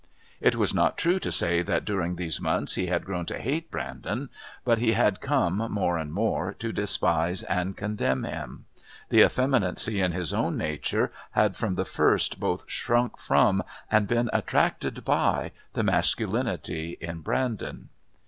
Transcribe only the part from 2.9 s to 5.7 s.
grown to hate Brandon, but he had come,